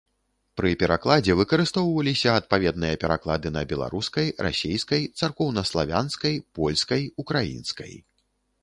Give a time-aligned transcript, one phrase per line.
[0.59, 7.93] Пры перакладзе выкарыстоўваліся адпаведныя пераклады на беларускай, расейскай, царкоўнаславянскай, польскай, украінскай.